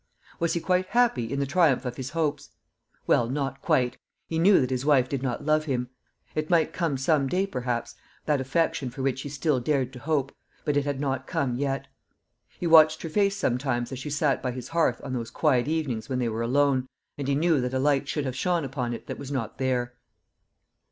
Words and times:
Was 0.39 0.53
he 0.53 0.59
quite 0.59 0.87
happy 0.87 1.31
in 1.31 1.39
the 1.39 1.45
triumph 1.45 1.85
of 1.85 1.95
his 1.95 2.09
hopes? 2.09 2.49
Well, 3.05 3.29
not 3.29 3.61
quite. 3.61 3.99
He 4.25 4.39
knew 4.39 4.59
that 4.59 4.71
his 4.71 4.83
wife 4.83 5.07
did 5.07 5.21
not 5.21 5.45
love 5.45 5.65
him. 5.65 5.91
It 6.33 6.49
might 6.49 6.73
come 6.73 6.97
some 6.97 7.27
day 7.27 7.45
perhaps, 7.45 7.93
that 8.25 8.41
affection 8.41 8.89
for 8.89 9.03
which 9.03 9.21
he 9.21 9.29
still 9.29 9.59
dared 9.59 9.93
to 9.93 9.99
hope, 9.99 10.33
but 10.65 10.75
it 10.75 10.85
had 10.85 10.99
not 10.99 11.27
come 11.27 11.53
yet. 11.55 11.87
He 12.59 12.65
watched 12.65 13.03
her 13.03 13.09
face 13.09 13.37
sometimes 13.37 13.91
as 13.91 13.99
she 13.99 14.09
sat 14.09 14.41
by 14.41 14.53
his 14.53 14.69
hearth 14.69 14.99
on 15.03 15.13
those 15.13 15.29
quiet 15.29 15.67
evenings 15.67 16.09
when 16.09 16.17
they 16.17 16.29
were 16.29 16.41
alone, 16.41 16.87
and 17.15 17.27
he 17.27 17.35
knew 17.35 17.61
that 17.61 17.75
a 17.75 17.77
light 17.77 18.07
should 18.07 18.25
have 18.25 18.35
shone 18.35 18.65
upon 18.65 18.93
it 18.95 19.05
that 19.05 19.19
was 19.19 19.31
not 19.31 19.59
there. 19.59 19.93